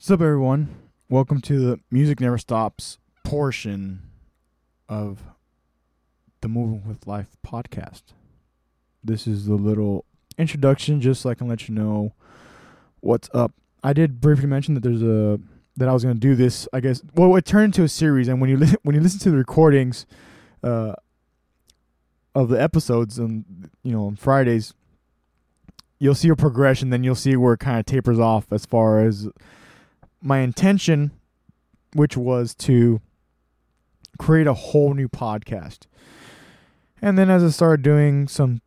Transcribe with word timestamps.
What's 0.00 0.10
up, 0.10 0.22
everyone? 0.22 0.74
Welcome 1.10 1.42
to 1.42 1.58
the 1.58 1.80
Music 1.90 2.20
Never 2.20 2.38
Stops 2.38 2.96
portion 3.22 4.00
of 4.88 5.18
the 6.40 6.48
Moving 6.48 6.88
with 6.88 7.06
Life 7.06 7.36
podcast. 7.46 8.04
This 9.04 9.26
is 9.26 9.44
the 9.44 9.56
little 9.56 10.06
introduction, 10.38 11.02
just 11.02 11.20
so 11.20 11.28
I 11.28 11.34
can 11.34 11.48
let 11.48 11.68
you 11.68 11.74
know 11.74 12.14
what's 13.00 13.28
up. 13.34 13.52
I 13.84 13.92
did 13.92 14.22
briefly 14.22 14.46
mention 14.46 14.72
that 14.72 14.82
there's 14.82 15.02
a 15.02 15.38
that 15.76 15.86
I 15.86 15.92
was 15.92 16.02
going 16.02 16.16
to 16.16 16.18
do 16.20 16.34
this. 16.34 16.66
I 16.72 16.80
guess 16.80 17.02
well, 17.14 17.36
it 17.36 17.44
turned 17.44 17.66
into 17.66 17.82
a 17.82 17.88
series, 17.88 18.26
and 18.26 18.40
when 18.40 18.48
you 18.48 18.56
li- 18.60 18.76
when 18.82 18.94
you 18.94 19.02
listen 19.02 19.20
to 19.20 19.30
the 19.30 19.36
recordings 19.36 20.06
uh, 20.64 20.94
of 22.34 22.48
the 22.48 22.58
episodes, 22.58 23.18
and 23.18 23.68
you 23.82 23.92
know 23.92 24.06
on 24.06 24.16
Fridays, 24.16 24.72
you'll 25.98 26.14
see 26.14 26.30
a 26.30 26.36
progression. 26.36 26.88
Then 26.88 27.04
you'll 27.04 27.14
see 27.14 27.36
where 27.36 27.52
it 27.52 27.60
kind 27.60 27.78
of 27.78 27.84
tapers 27.84 28.18
off 28.18 28.50
as 28.50 28.64
far 28.64 29.00
as 29.00 29.28
my 30.22 30.38
intention, 30.38 31.12
which 31.94 32.16
was 32.16 32.54
to 32.54 33.00
create 34.18 34.46
a 34.46 34.54
whole 34.54 34.94
new 34.94 35.08
podcast. 35.08 35.80
And 37.02 37.16
then 37.16 37.30
as 37.30 37.42
I 37.42 37.48
started 37.48 37.82
doing 37.82 38.28
some 38.28 38.60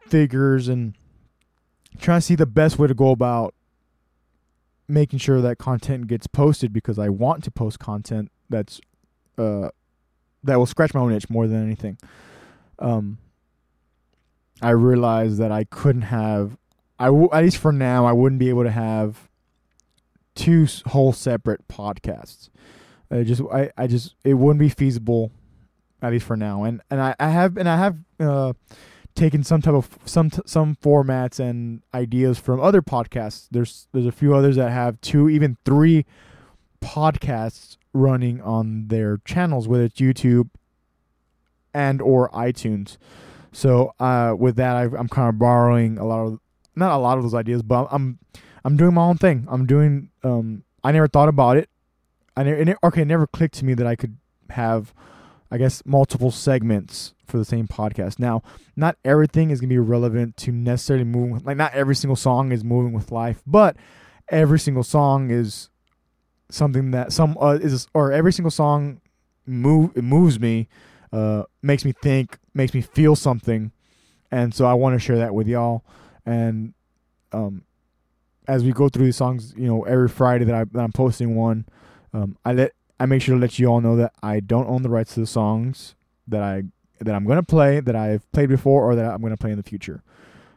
figures 0.00 0.68
and 0.68 0.94
trying 1.98 2.18
to 2.20 2.26
see 2.26 2.34
the 2.34 2.46
best 2.46 2.78
way 2.78 2.86
to 2.88 2.94
go 2.94 3.10
about 3.10 3.54
making 4.86 5.18
sure 5.18 5.40
that 5.40 5.58
content 5.58 6.06
gets 6.06 6.26
posted 6.26 6.72
because 6.72 6.98
I 6.98 7.08
want 7.08 7.44
to 7.44 7.50
post 7.50 7.78
content 7.78 8.30
that's 8.48 8.80
uh 9.36 9.68
that 10.44 10.56
will 10.56 10.66
scratch 10.66 10.94
my 10.94 11.00
own 11.00 11.12
itch 11.12 11.28
more 11.28 11.46
than 11.46 11.62
anything. 11.64 11.98
Um 12.78 13.18
I 14.62 14.70
realized 14.70 15.38
that 15.38 15.52
I 15.52 15.64
couldn't 15.64 16.02
have 16.02 16.56
I 16.98 17.06
w- 17.06 17.28
at 17.32 17.42
least 17.42 17.58
for 17.58 17.72
now 17.72 18.06
I 18.06 18.12
wouldn't 18.12 18.38
be 18.38 18.48
able 18.48 18.64
to 18.64 18.70
have 18.70 19.27
two 20.38 20.66
whole 20.86 21.12
separate 21.12 21.66
podcasts. 21.68 22.48
I 23.10 23.24
just 23.24 23.42
I, 23.52 23.70
I 23.76 23.86
just 23.86 24.14
it 24.24 24.34
wouldn't 24.34 24.60
be 24.60 24.68
feasible 24.68 25.32
at 26.00 26.12
least 26.12 26.26
for 26.26 26.36
now. 26.36 26.64
And 26.64 26.80
and 26.90 27.00
I, 27.00 27.14
I 27.18 27.28
have 27.28 27.56
and 27.56 27.68
I 27.68 27.76
have 27.76 27.96
uh, 28.20 28.52
taken 29.14 29.42
some 29.42 29.60
type 29.60 29.74
of 29.74 29.98
some 30.04 30.30
some 30.46 30.76
formats 30.76 31.40
and 31.40 31.82
ideas 31.92 32.38
from 32.38 32.60
other 32.60 32.80
podcasts. 32.80 33.48
There's 33.50 33.88
there's 33.92 34.06
a 34.06 34.12
few 34.12 34.34
others 34.34 34.56
that 34.56 34.70
have 34.70 35.00
two 35.00 35.28
even 35.28 35.56
three 35.64 36.06
podcasts 36.80 37.76
running 37.92 38.40
on 38.40 38.86
their 38.88 39.18
channels 39.24 39.66
whether 39.66 39.84
it's 39.84 40.00
YouTube 40.00 40.50
and 41.74 42.00
or 42.00 42.30
iTunes. 42.30 42.96
So 43.50 43.92
uh, 43.98 44.36
with 44.38 44.54
that 44.56 44.76
I 44.76 44.84
I'm 44.84 45.08
kind 45.08 45.28
of 45.28 45.38
borrowing 45.38 45.98
a 45.98 46.06
lot 46.06 46.26
of 46.26 46.38
not 46.76 46.92
a 46.92 46.98
lot 46.98 47.18
of 47.18 47.24
those 47.24 47.34
ideas, 47.34 47.62
but 47.62 47.88
I'm 47.90 48.20
I'm 48.64 48.76
doing 48.76 48.94
my 48.94 49.02
own 49.02 49.18
thing. 49.18 49.46
I'm 49.48 49.66
doing. 49.66 50.10
Um, 50.22 50.64
I 50.84 50.92
never 50.92 51.08
thought 51.08 51.28
about 51.28 51.56
it. 51.56 51.68
I 52.36 52.44
never. 52.44 52.76
Okay, 52.84 53.02
it 53.02 53.06
never 53.06 53.26
clicked 53.26 53.56
to 53.56 53.64
me 53.64 53.74
that 53.74 53.86
I 53.86 53.96
could 53.96 54.16
have, 54.50 54.94
I 55.50 55.58
guess, 55.58 55.82
multiple 55.84 56.30
segments 56.30 57.14
for 57.26 57.38
the 57.38 57.44
same 57.44 57.68
podcast. 57.68 58.18
Now, 58.18 58.42
not 58.76 58.96
everything 59.04 59.50
is 59.50 59.60
gonna 59.60 59.68
be 59.68 59.78
relevant 59.78 60.36
to 60.38 60.52
necessarily 60.52 61.04
moving. 61.04 61.42
Like, 61.44 61.56
not 61.56 61.74
every 61.74 61.94
single 61.94 62.16
song 62.16 62.52
is 62.52 62.64
moving 62.64 62.92
with 62.92 63.12
life, 63.12 63.42
but 63.46 63.76
every 64.30 64.58
single 64.58 64.82
song 64.82 65.30
is 65.30 65.68
something 66.50 66.90
that 66.92 67.12
some 67.12 67.36
uh, 67.40 67.58
is 67.60 67.86
or 67.94 68.12
every 68.12 68.32
single 68.32 68.50
song 68.50 69.00
move 69.46 69.92
it 69.96 70.04
moves 70.04 70.40
me, 70.40 70.68
uh, 71.12 71.44
makes 71.62 71.84
me 71.84 71.92
think, 72.02 72.38
makes 72.54 72.74
me 72.74 72.80
feel 72.80 73.16
something, 73.16 73.72
and 74.30 74.54
so 74.54 74.66
I 74.66 74.74
want 74.74 74.94
to 74.94 74.98
share 74.98 75.18
that 75.18 75.34
with 75.34 75.46
y'all. 75.46 75.84
And 76.24 76.74
um, 77.32 77.64
as 78.48 78.64
we 78.64 78.72
go 78.72 78.88
through 78.88 79.04
these 79.04 79.16
songs, 79.16 79.54
you 79.56 79.68
know, 79.68 79.82
every 79.82 80.08
Friday 80.08 80.46
that, 80.46 80.54
I, 80.54 80.64
that 80.64 80.80
I'm 80.80 80.92
posting 80.92 81.36
one, 81.36 81.66
um, 82.14 82.36
I 82.44 82.54
let 82.54 82.72
I 82.98 83.06
make 83.06 83.22
sure 83.22 83.36
to 83.36 83.40
let 83.40 83.58
you 83.58 83.66
all 83.66 83.80
know 83.80 83.94
that 83.96 84.14
I 84.22 84.40
don't 84.40 84.66
own 84.66 84.82
the 84.82 84.88
rights 84.88 85.14
to 85.14 85.20
the 85.20 85.26
songs 85.26 85.94
that 86.26 86.42
I 86.42 86.64
that 87.00 87.14
I'm 87.14 87.26
gonna 87.26 87.42
play, 87.42 87.78
that 87.80 87.94
I've 87.94 88.30
played 88.32 88.48
before, 88.48 88.82
or 88.82 88.96
that 88.96 89.04
I'm 89.04 89.22
gonna 89.22 89.36
play 89.36 89.50
in 89.50 89.56
the 89.56 89.62
future. 89.62 90.02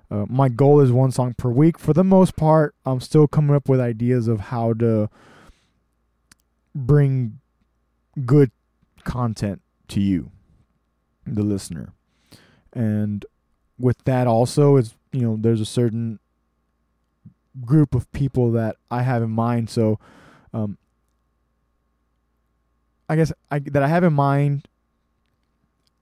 Uh, 0.09 0.25
my 0.27 0.49
goal 0.49 0.79
is 0.79 0.91
one 0.91 1.11
song 1.11 1.33
per 1.35 1.49
week. 1.49 1.77
For 1.77 1.93
the 1.93 2.03
most 2.03 2.35
part, 2.35 2.73
I'm 2.85 2.99
still 2.99 3.27
coming 3.27 3.55
up 3.55 3.69
with 3.69 3.79
ideas 3.79 4.27
of 4.27 4.39
how 4.39 4.73
to 4.73 5.09
bring 6.73 7.39
good 8.25 8.51
content 9.03 9.61
to 9.89 10.01
you, 10.01 10.31
the 11.27 11.43
listener. 11.43 11.93
And 12.73 13.25
with 13.77 14.03
that, 14.05 14.27
also 14.27 14.77
is 14.77 14.95
you 15.11 15.21
know, 15.21 15.37
there's 15.39 15.61
a 15.61 15.65
certain 15.65 16.19
group 17.65 17.95
of 17.95 18.11
people 18.11 18.51
that 18.51 18.77
I 18.89 19.01
have 19.03 19.21
in 19.21 19.29
mind. 19.29 19.69
So, 19.69 19.99
um, 20.53 20.77
I 23.09 23.15
guess 23.15 23.33
I 23.49 23.59
that 23.59 23.83
I 23.83 23.87
have 23.87 24.03
in 24.03 24.13
mind 24.13 24.67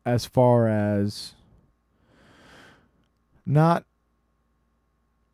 as 0.05 0.25
far 0.25 0.67
as 0.67 1.33
not 3.45 3.83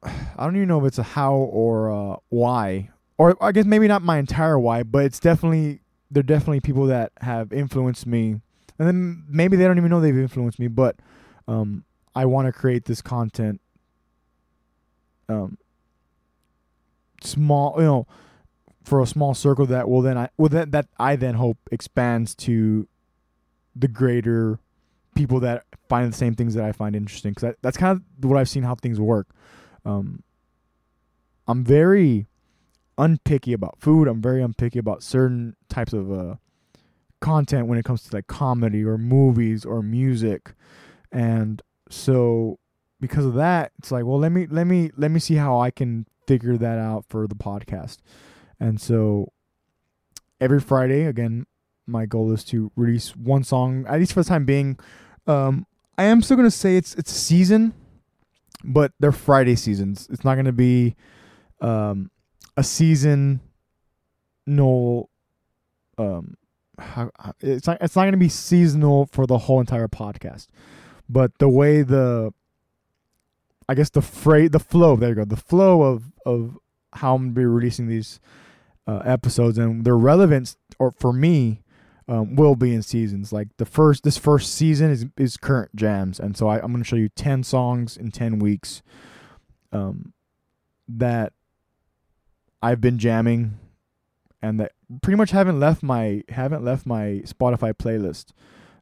I 0.04 0.44
don't 0.46 0.56
even 0.56 0.68
know 0.68 0.80
if 0.80 0.86
it's 0.86 0.98
a 0.98 1.04
how 1.04 1.34
or 1.34 1.90
a 1.90 2.18
why 2.30 2.90
or 3.18 3.36
I 3.42 3.52
guess 3.52 3.66
maybe 3.66 3.88
not 3.88 4.02
my 4.02 4.18
entire 4.18 4.60
why, 4.60 4.84
but 4.84 5.06
it's 5.06 5.20
definitely 5.20 5.82
they're 6.12 6.24
definitely 6.24 6.60
people 6.60 6.86
that 6.88 7.12
have 7.22 7.52
influenced 7.52 8.06
me. 8.06 8.42
And 8.78 8.88
then 8.88 9.24
maybe 9.28 9.58
they 9.58 9.66
don't 9.66 9.78
even 9.78 9.90
know 9.90 10.02
they've 10.02 10.18
influenced 10.18 10.60
me, 10.60 10.68
but 10.68 10.98
um, 11.48 11.86
I 12.14 12.26
want 12.26 12.48
to 12.48 12.52
create 12.52 12.86
this 12.86 13.02
content 13.02 13.62
um, 15.30 15.58
small, 17.22 17.76
you 17.78 17.84
know, 17.84 18.08
for 18.84 19.02
a 19.02 19.08
small 19.08 19.34
circle 19.34 19.66
that 19.66 19.90
will 19.90 20.02
then 20.02 20.18
I 20.18 20.30
well 20.38 20.50
then 20.50 20.70
that 20.72 20.88
I 20.98 21.16
then 21.16 21.36
hope 21.36 21.58
expands 21.72 22.36
to 22.36 22.88
the 23.76 23.88
greater 23.88 24.60
people 25.16 25.40
that 25.40 25.66
find 25.90 26.12
the 26.12 26.16
same 26.16 26.36
things 26.36 26.54
that 26.54 26.64
I 26.64 26.72
find 26.72 26.96
interesting 26.96 27.32
because 27.32 27.42
that, 27.42 27.56
that's 27.62 27.78
kind 27.78 28.00
of 28.00 28.30
what 28.30 28.38
I've 28.38 28.50
seen 28.50 28.64
how 28.64 28.76
things 28.76 29.00
work. 29.00 29.28
Um, 29.86 30.24
I'm 31.48 31.64
very 31.64 32.28
unpicky 32.98 33.54
about 33.54 33.80
food. 33.80 34.08
I'm 34.08 34.22
very 34.22 34.42
unpicky 34.42 34.78
about 34.78 35.04
certain 35.04 35.56
types 35.70 35.94
of 35.94 36.12
uh, 36.12 36.36
content 37.22 37.68
when 37.68 37.78
it 37.78 37.86
comes 37.86 38.04
to 38.04 38.16
like 38.16 38.28
comedy 38.28 38.84
or 38.84 38.98
movies 38.98 39.66
or 39.66 39.82
music, 39.82 40.54
and 41.12 41.62
so 41.90 42.60
because 43.00 43.26
of 43.26 43.36
that, 43.36 43.72
it's 43.80 43.92
like, 43.92 44.06
well, 44.06 44.20
let 44.20 44.32
me 44.32 44.48
let 44.48 44.66
me 44.66 44.92
let 44.96 45.12
me 45.12 45.20
see 45.20 45.36
how 45.36 45.60
I 45.60 45.72
can 45.72 46.08
figure 46.28 46.58
that 46.58 46.78
out 46.78 47.06
for 47.10 47.28
the 47.28 47.36
podcast. 47.36 47.98
And 48.60 48.80
so 48.80 49.32
every 50.40 50.60
Friday, 50.60 51.04
again, 51.06 51.46
my 51.88 52.06
goal 52.06 52.32
is 52.32 52.44
to 52.46 52.72
release 52.76 53.16
one 53.16 53.44
song, 53.44 53.86
at 53.88 54.00
least 54.00 54.14
for 54.14 54.24
the 54.24 54.30
time 54.30 54.46
being. 54.46 54.78
Um, 55.28 55.66
I 55.98 56.06
am 56.06 56.22
still 56.22 56.38
gonna 56.38 56.52
say 56.52 56.78
it's 56.78 56.96
it's 56.96 57.12
season, 57.12 57.74
but 58.64 58.92
they're 59.00 59.12
Friday 59.12 59.56
seasons. 59.56 60.08
It's 60.12 60.24
not 60.24 60.36
gonna 60.36 60.52
be 60.52 60.96
um, 61.62 62.12
a 62.58 62.64
season. 62.64 63.40
No, 64.46 65.10
um, 65.98 66.36
it's 67.40 67.68
not 67.68 67.78
it's 67.82 67.96
not 67.96 68.06
gonna 68.06 68.18
be 68.18 68.30
seasonal 68.30 69.08
for 69.12 69.26
the 69.26 69.38
whole 69.38 69.60
entire 69.60 69.88
podcast, 69.88 70.48
but 71.08 71.38
the 71.40 71.50
way 71.50 71.82
the 71.82 72.34
I 73.68 73.76
guess 73.76 73.90
the 73.90 74.02
freight, 74.02 74.52
the 74.52 74.60
flow. 74.60 74.96
There 74.96 75.10
you 75.10 75.16
go. 75.16 75.26
The 75.26 75.36
flow 75.36 75.82
of 75.84 76.12
of 76.26 76.58
how 76.94 77.16
I'm 77.16 77.24
gonna 77.24 77.34
be 77.34 77.46
releasing 77.46 77.88
these 77.88 78.20
uh, 78.88 79.02
episodes 79.06 79.58
and 79.58 79.84
their 79.86 79.98
relevance, 79.98 80.58
or 80.80 80.92
for 80.92 81.12
me, 81.12 81.62
um, 82.08 82.36
will 82.36 82.56
be 82.56 82.74
in 82.74 82.82
seasons. 82.82 83.34
Like 83.34 83.50
the 83.58 83.66
first, 83.66 84.04
this 84.04 84.18
first 84.18 84.54
season 84.54 84.92
is 84.92 85.06
is 85.18 85.38
current 85.38 85.76
jams, 85.76 86.20
and 86.20 86.38
so 86.38 86.48
I, 86.48 86.64
am 86.64 86.72
gonna 86.72 86.84
show 86.84 86.96
you 86.96 87.10
ten 87.10 87.44
songs 87.44 87.98
in 87.98 88.12
ten 88.12 88.40
weeks, 88.40 88.84
um, 89.72 90.14
that 90.88 91.34
I've 92.62 92.82
been 92.82 93.00
jamming, 93.00 93.58
and 94.42 94.60
that 94.60 94.74
pretty 95.02 95.18
much 95.18 95.32
haven't 95.32 95.60
left 95.60 95.82
my 95.82 96.24
haven't 96.30 96.64
left 96.64 96.86
my 96.86 97.24
Spotify 97.26 97.74
playlist. 97.74 98.34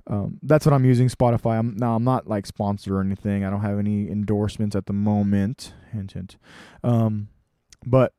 Um, 0.07 0.39
that's 0.44 0.65
what 0.65 0.73
I'm 0.73 0.85
using 0.85 1.07
Spotify. 1.07 1.57
I'm 1.57 1.77
now 1.77 1.95
I'm 1.95 2.03
not 2.03 2.27
like 2.27 2.45
sponsored 2.45 2.94
or 2.94 3.01
anything. 3.01 3.45
I 3.45 3.50
don't 3.50 3.61
have 3.61 3.79
any 3.79 4.09
endorsements 4.09 4.75
at 4.75 4.85
the 4.85 4.94
moment. 4.94 5.73
Hint, 5.91 6.11
hint. 6.11 6.38
Um, 6.83 7.29
but 7.85 8.13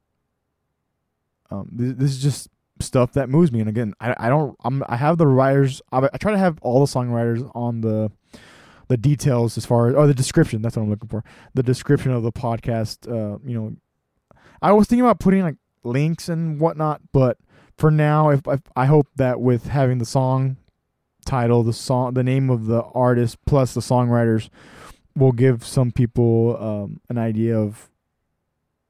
um, 1.51 1.69
this, 1.73 1.95
this 1.97 2.11
is 2.13 2.23
just 2.23 2.49
stuff 2.81 3.13
that 3.13 3.29
moves 3.29 3.53
me. 3.53 3.61
And 3.61 3.69
again, 3.69 3.95
I 4.01 4.15
I 4.19 4.29
don't 4.29 4.57
I'm 4.65 4.83
I 4.89 4.97
have 4.97 5.19
the 5.19 5.27
writers. 5.27 5.83
I, 5.93 6.09
I 6.13 6.17
try 6.17 6.33
to 6.33 6.39
have 6.39 6.59
all 6.63 6.81
the 6.81 6.91
songwriters 6.91 7.51
on 7.55 7.83
the 7.83 8.11
the 8.89 8.97
details 8.97 9.57
as 9.59 9.67
far 9.67 9.89
as 9.89 9.95
or 9.95 10.07
the 10.07 10.15
description. 10.15 10.63
That's 10.63 10.77
what 10.77 10.85
I'm 10.85 10.91
looking 10.91 11.09
for. 11.09 11.23
The 11.53 11.63
description 11.63 12.13
of 12.13 12.23
the 12.23 12.33
podcast. 12.33 13.07
Uh, 13.07 13.39
you 13.45 13.61
know, 13.61 13.77
I 14.63 14.73
was 14.73 14.87
thinking 14.87 15.05
about 15.05 15.21
putting 15.21 15.43
like 15.43 15.57
links 15.83 16.31
and 16.31 16.59
whatnot, 16.59 17.03
but 17.13 17.37
for 17.77 17.91
now, 17.91 18.31
if, 18.31 18.41
if 18.47 18.61
I 18.75 18.87
hope 18.87 19.09
that 19.17 19.41
with 19.41 19.67
having 19.67 19.99
the 19.99 20.07
song 20.07 20.57
title, 21.25 21.63
the 21.63 21.73
song, 21.73 22.15
the 22.15 22.23
name 22.23 22.51
of 22.51 22.67
the 22.67 22.83
artist, 22.83 23.39
plus 23.47 23.75
the 23.75 23.81
songwriters, 23.81 24.49
will 25.17 25.33
give 25.33 25.65
some 25.65 25.91
people 25.91 26.57
um, 26.61 27.01
an 27.09 27.19
idea 27.19 27.59
of 27.59 27.91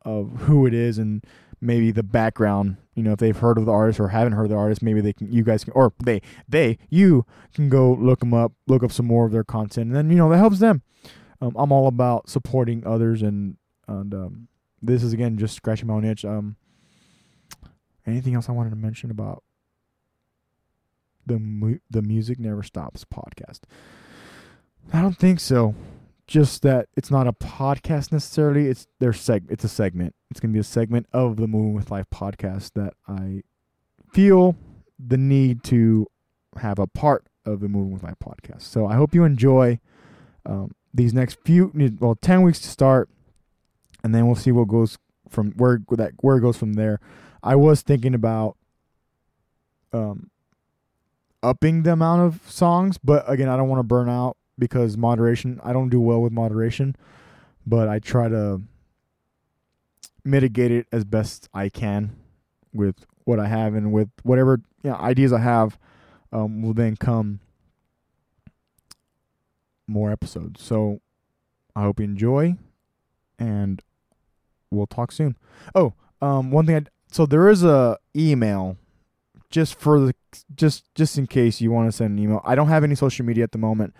of 0.02 0.30
who 0.42 0.66
it 0.66 0.74
is, 0.74 0.98
and 0.98 1.24
maybe 1.60 1.90
the 1.90 2.02
background. 2.02 2.76
You 2.94 3.02
know, 3.02 3.12
if 3.12 3.18
they've 3.18 3.36
heard 3.36 3.58
of 3.58 3.66
the 3.66 3.72
artist 3.72 3.98
or 3.98 4.08
haven't 4.08 4.34
heard 4.34 4.44
of 4.44 4.50
the 4.50 4.56
artist, 4.56 4.82
maybe 4.82 5.00
they 5.00 5.12
can. 5.12 5.32
You 5.32 5.42
guys 5.42 5.64
can, 5.64 5.72
or 5.72 5.92
they, 6.02 6.20
they, 6.48 6.78
you 6.90 7.24
can 7.54 7.68
go 7.68 7.92
look 7.92 8.20
them 8.20 8.34
up, 8.34 8.52
look 8.66 8.82
up 8.82 8.92
some 8.92 9.06
more 9.06 9.26
of 9.26 9.32
their 9.32 9.44
content, 9.44 9.88
and 9.88 9.96
then 9.96 10.10
you 10.10 10.16
know 10.16 10.28
that 10.28 10.38
helps 10.38 10.58
them. 10.58 10.82
Um, 11.40 11.52
I'm 11.56 11.72
all 11.72 11.86
about 11.86 12.28
supporting 12.28 12.86
others, 12.86 13.22
and 13.22 13.56
and 13.88 14.14
um, 14.14 14.48
this 14.82 15.02
is 15.02 15.12
again 15.12 15.38
just 15.38 15.54
scratching 15.54 15.88
my 15.88 15.94
own 15.94 16.04
itch. 16.04 16.24
Um, 16.24 16.56
anything 18.06 18.34
else 18.34 18.48
I 18.48 18.52
wanted 18.52 18.70
to 18.70 18.76
mention 18.76 19.10
about 19.10 19.43
the 21.26 21.38
mu- 21.38 21.78
the 21.90 22.02
music 22.02 22.38
never 22.38 22.62
stops 22.62 23.04
podcast? 23.04 23.60
I 24.92 25.00
don't 25.00 25.18
think 25.18 25.40
so. 25.40 25.74
Just 26.26 26.62
that 26.62 26.88
it's 26.96 27.10
not 27.10 27.26
a 27.26 27.32
podcast 27.32 28.10
necessarily. 28.12 28.68
It's 28.68 28.86
their 28.98 29.12
seg. 29.12 29.50
It's 29.50 29.64
a 29.64 29.68
segment. 29.68 30.14
It's 30.30 30.40
gonna 30.40 30.52
be 30.52 30.58
a 30.58 30.64
segment 30.64 31.06
of 31.12 31.36
the 31.36 31.46
Moving 31.46 31.74
with 31.74 31.90
Life 31.90 32.06
podcast 32.12 32.72
that 32.74 32.94
I 33.06 33.42
feel 34.12 34.56
the 34.98 35.18
need 35.18 35.62
to 35.64 36.06
have 36.58 36.78
a 36.78 36.86
part 36.86 37.26
of 37.44 37.60
the 37.60 37.68
Moving 37.68 37.92
with 37.92 38.02
Life 38.02 38.16
podcast. 38.24 38.62
So 38.62 38.86
I 38.86 38.94
hope 38.94 39.14
you 39.14 39.24
enjoy 39.24 39.80
um, 40.46 40.74
these 40.94 41.12
next 41.12 41.38
few 41.44 41.70
well 42.00 42.14
ten 42.14 42.42
weeks 42.42 42.60
to 42.60 42.68
start, 42.68 43.08
and 44.02 44.14
then 44.14 44.26
we'll 44.26 44.36
see 44.36 44.52
what 44.52 44.68
goes 44.68 44.98
from 45.28 45.52
where 45.52 45.80
that 45.90 46.12
where 46.20 46.36
it 46.36 46.40
goes 46.40 46.56
from 46.56 46.74
there. 46.74 47.00
I 47.42 47.56
was 47.56 47.82
thinking 47.82 48.14
about 48.14 48.56
um 49.92 50.30
upping 51.44 51.82
the 51.82 51.92
amount 51.92 52.22
of 52.22 52.50
songs, 52.50 52.98
but 52.98 53.24
again, 53.28 53.48
I 53.48 53.56
don't 53.56 53.68
want 53.68 53.80
to 53.80 53.84
burn 53.84 54.08
out 54.08 54.36
because 54.58 54.96
moderation. 54.96 55.60
I 55.62 55.72
don't 55.72 55.90
do 55.90 56.00
well 56.00 56.20
with 56.22 56.32
moderation, 56.32 56.96
but 57.66 57.88
I 57.88 57.98
try 57.98 58.28
to 58.28 58.62
mitigate 60.24 60.70
it 60.70 60.86
as 60.90 61.04
best 61.04 61.48
I 61.52 61.68
can 61.68 62.16
with 62.72 63.04
what 63.24 63.38
I 63.38 63.46
have 63.46 63.74
and 63.74 63.92
with 63.92 64.08
whatever 64.22 64.60
you 64.82 64.90
know, 64.90 64.96
ideas 64.96 65.32
I 65.32 65.40
have. 65.40 65.78
Um, 66.32 66.62
will 66.62 66.74
then 66.74 66.96
come 66.96 67.38
more 69.86 70.10
episodes. 70.10 70.60
So 70.60 71.00
I 71.76 71.82
hope 71.82 72.00
you 72.00 72.04
enjoy, 72.04 72.56
and 73.38 73.80
we'll 74.72 74.88
talk 74.88 75.12
soon. 75.12 75.36
Oh, 75.76 75.94
um, 76.20 76.50
one 76.50 76.66
thing. 76.66 76.76
I, 76.76 76.82
so 77.12 77.24
there 77.24 77.48
is 77.48 77.62
a 77.62 77.98
email 78.16 78.76
just 79.54 79.78
for 79.78 80.00
the 80.00 80.14
just 80.56 80.92
just 80.96 81.16
in 81.16 81.28
case 81.28 81.60
you 81.60 81.70
want 81.70 81.86
to 81.86 81.96
send 81.96 82.18
an 82.18 82.24
email. 82.24 82.40
I 82.44 82.56
don't 82.56 82.66
have 82.66 82.82
any 82.82 82.96
social 82.96 83.24
media 83.24 83.44
at 83.44 83.52
the 83.52 83.58
moment 83.58 83.94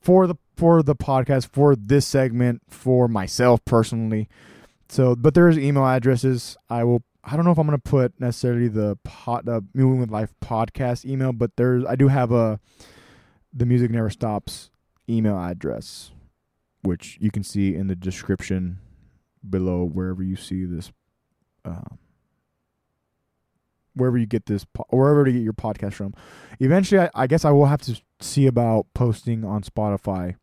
for 0.00 0.26
the 0.26 0.34
for 0.56 0.82
the 0.82 0.96
podcast 0.96 1.50
for 1.52 1.76
this 1.76 2.04
segment 2.04 2.62
for 2.68 3.06
myself 3.06 3.64
personally. 3.64 4.28
So, 4.88 5.14
but 5.14 5.34
there's 5.34 5.56
email 5.56 5.86
addresses. 5.86 6.56
I 6.68 6.82
will. 6.82 7.04
I 7.22 7.36
don't 7.36 7.44
know 7.44 7.52
if 7.52 7.58
I'm 7.58 7.66
gonna 7.68 7.78
put 7.78 8.18
necessarily 8.18 8.66
the 8.66 8.98
pot 9.04 9.44
the 9.44 9.64
Moving 9.72 10.00
with 10.00 10.10
Life 10.10 10.34
podcast 10.42 11.04
email, 11.04 11.32
but 11.32 11.52
there's 11.54 11.84
I 11.84 11.94
do 11.94 12.08
have 12.08 12.32
a 12.32 12.58
the 13.52 13.66
music 13.66 13.92
never 13.92 14.10
stops 14.10 14.70
email 15.08 15.38
address, 15.38 16.10
which 16.82 17.18
you 17.20 17.30
can 17.30 17.44
see 17.44 17.76
in 17.76 17.86
the 17.86 17.94
description 17.94 18.80
below 19.48 19.84
wherever 19.84 20.24
you 20.24 20.34
see 20.34 20.64
this. 20.64 20.90
Uh, 21.64 21.94
wherever 23.98 24.16
you 24.16 24.26
get 24.26 24.46
this, 24.46 24.64
wherever 24.90 25.24
to 25.24 25.32
get 25.32 25.42
your 25.42 25.52
podcast 25.52 25.94
from. 25.94 26.14
Eventually, 26.60 27.00
I, 27.02 27.10
I 27.14 27.26
guess 27.26 27.44
I 27.44 27.50
will 27.50 27.66
have 27.66 27.82
to 27.82 28.00
see 28.20 28.46
about 28.46 28.86
posting 28.94 29.44
on 29.44 29.62
Spotify, 29.62 30.36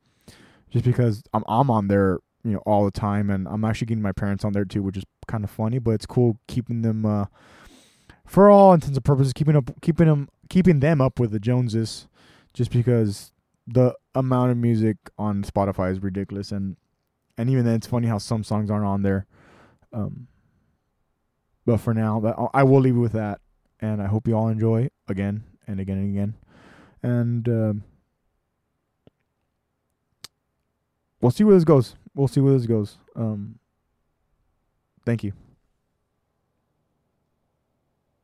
just 0.69 0.85
because 0.85 1.23
I'm 1.33 1.43
I'm 1.47 1.69
on 1.69 1.87
there, 1.87 2.19
you 2.43 2.51
know, 2.51 2.63
all 2.65 2.85
the 2.85 2.91
time, 2.91 3.29
and 3.29 3.47
I'm 3.47 3.65
actually 3.65 3.87
getting 3.87 4.03
my 4.03 4.11
parents 4.11 4.45
on 4.45 4.53
there 4.53 4.65
too, 4.65 4.83
which 4.83 4.97
is 4.97 5.03
kind 5.27 5.43
of 5.43 5.49
funny, 5.49 5.79
but 5.79 5.91
it's 5.91 6.05
cool 6.05 6.37
keeping 6.47 6.81
them, 6.83 7.05
uh, 7.05 7.25
for 8.25 8.49
all 8.49 8.73
intents 8.73 8.97
and 8.97 9.05
purposes, 9.05 9.33
keeping 9.33 9.55
up, 9.55 9.71
keeping 9.81 10.07
them, 10.07 10.29
keeping 10.49 10.79
them 10.79 11.01
up 11.01 11.19
with 11.19 11.31
the 11.31 11.39
Joneses, 11.39 12.07
just 12.53 12.71
because 12.71 13.31
the 13.67 13.95
amount 14.13 14.51
of 14.51 14.57
music 14.57 14.97
on 15.17 15.43
Spotify 15.43 15.91
is 15.91 16.01
ridiculous, 16.01 16.51
and 16.51 16.77
and 17.37 17.49
even 17.49 17.65
then, 17.65 17.75
it's 17.75 17.87
funny 17.87 18.07
how 18.07 18.17
some 18.17 18.43
songs 18.43 18.69
aren't 18.71 18.85
on 18.85 19.01
there. 19.01 19.25
Um, 19.91 20.27
but 21.65 21.77
for 21.77 21.93
now, 21.93 22.49
I 22.53 22.63
will 22.63 22.79
leave 22.79 22.95
it 22.95 22.99
with 22.99 23.13
that, 23.13 23.41
and 23.81 24.01
I 24.01 24.07
hope 24.07 24.27
you 24.27 24.35
all 24.35 24.47
enjoy 24.49 24.89
again 25.07 25.43
and 25.67 25.79
again 25.79 25.97
and 25.97 26.11
again, 26.11 26.33
and 27.03 27.47
um, 27.49 27.83
we'll 31.21 31.31
see 31.31 31.43
where 31.43 31.55
this 31.55 31.63
goes. 31.63 31.95
We'll 32.13 32.27
see 32.27 32.41
where 32.41 32.53
this 32.53 32.65
goes. 32.65 32.97
Um, 33.15 33.59
thank 35.05 35.23
you. 35.23 35.33